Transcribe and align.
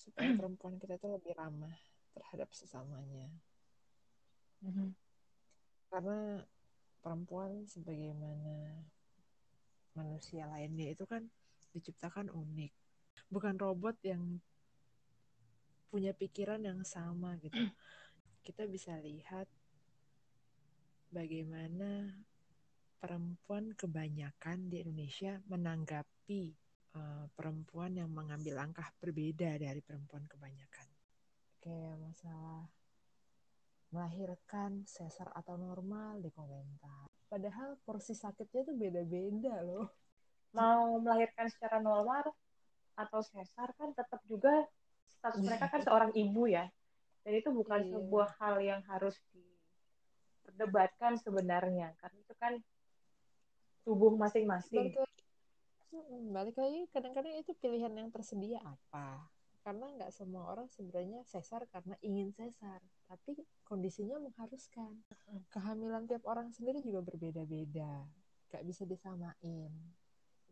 supaya 0.00 0.32
perempuan 0.40 0.80
kita 0.80 0.96
itu 0.96 1.08
lebih 1.12 1.36
ramah 1.36 1.76
terhadap 2.16 2.48
sesamanya. 2.56 3.28
Mhm. 4.64 4.96
Karena 5.92 6.40
perempuan 7.04 7.68
sebagaimana 7.68 8.84
manusia 9.92 10.48
lainnya 10.48 10.92
itu 10.96 11.04
kan 11.04 11.28
diciptakan 11.76 12.32
unik. 12.32 12.72
Bukan 13.28 13.60
robot 13.60 14.00
yang 14.02 14.40
punya 15.90 16.14
pikiran 16.14 16.62
yang 16.62 16.80
sama 16.86 17.34
gitu. 17.42 17.58
Kita 18.46 18.64
bisa 18.70 18.96
lihat 19.02 19.50
bagaimana 21.10 22.14
perempuan 23.02 23.74
kebanyakan 23.74 24.70
di 24.70 24.86
Indonesia 24.86 25.42
menanggapi 25.50 26.54
uh, 26.96 27.26
perempuan 27.34 27.94
yang 27.94 28.10
mengambil 28.10 28.58
langkah 28.58 28.88
berbeda 28.98 29.58
dari 29.58 29.80
perempuan 29.84 30.26
kebanyakan. 30.26 30.86
Kayak 31.60 31.96
masalah 32.00 32.64
melahirkan 33.90 34.86
sesar 34.86 35.28
atau 35.34 35.58
normal 35.58 36.22
di 36.22 36.30
komentar. 36.30 37.10
Padahal 37.26 37.78
porsi 37.82 38.14
sakitnya 38.14 38.62
tuh 38.66 38.76
beda-beda 38.78 39.62
loh. 39.62 39.90
Mau 40.54 40.98
melahirkan 40.98 41.46
secara 41.50 41.78
normal 41.82 42.30
atau 42.98 43.20
sesar 43.22 43.70
kan 43.78 43.94
tetap 43.94 44.18
juga 44.26 44.66
status 45.06 45.42
mereka 45.42 45.70
kan 45.70 45.82
seorang 45.82 46.10
ibu 46.14 46.46
ya. 46.50 46.66
Dan 47.22 47.32
itu 47.36 47.52
bukan 47.52 47.84
Iya. 47.84 47.90
sebuah 47.98 48.28
hal 48.40 48.56
yang 48.64 48.80
harus 48.88 49.14
diperdebatkan 49.30 51.20
sebenarnya. 51.20 51.92
Karena 52.00 52.18
itu 52.18 52.34
kan 52.38 52.52
tubuh 53.84 54.14
masing-masing. 54.16 54.96
Balik 56.30 56.56
lagi 56.56 56.86
kadang-kadang 56.94 57.34
itu 57.40 57.50
pilihan 57.58 57.90
yang 57.90 58.08
tersedia 58.14 58.62
apa? 58.62 59.26
Karena 59.60 59.92
nggak 59.92 60.12
semua 60.14 60.48
orang 60.48 60.70
sebenarnya 60.72 61.20
sesar 61.28 61.68
karena 61.68 61.92
ingin 62.00 62.32
sesar, 62.32 62.80
tapi 63.10 63.36
kondisinya 63.66 64.16
mengharuskan. 64.22 65.04
Kehamilan 65.52 66.08
tiap 66.08 66.24
orang 66.24 66.48
sendiri 66.54 66.80
juga 66.80 67.04
berbeda-beda, 67.04 68.08
nggak 68.48 68.64
bisa 68.64 68.88
disamain. 68.88 69.72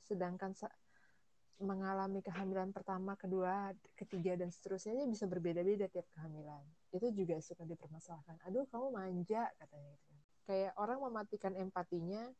Sedangkan 0.04 0.52
sa- 0.52 0.74
mengalami 1.58 2.22
kehamilan 2.22 2.70
pertama, 2.70 3.18
kedua, 3.18 3.74
ketiga 3.98 4.38
dan 4.38 4.54
seterusnya 4.54 4.94
bisa 5.10 5.26
berbeda-beda 5.26 5.90
tiap 5.90 6.06
kehamilan. 6.14 6.62
Itu 6.94 7.10
juga 7.10 7.42
suka 7.42 7.66
dipermasalahkan. 7.66 8.38
Aduh, 8.46 8.62
kamu 8.70 8.94
manja 8.94 9.50
katanya 9.58 9.90
gitu. 9.98 10.14
Kayak 10.46 10.72
orang 10.78 11.02
mematikan 11.02 11.58
empatinya 11.58 12.30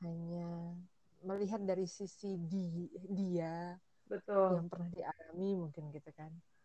hanya 0.00 0.74
melihat 1.22 1.60
dari 1.62 1.86
sisi 1.88 2.38
di, 2.38 2.88
dia 3.10 3.74
Betul. 4.08 4.60
yang 4.60 4.66
pernah 4.72 4.88
dialami 4.92 5.50
mungkin 5.68 5.92
gitu 5.92 6.10
kan 6.16 6.32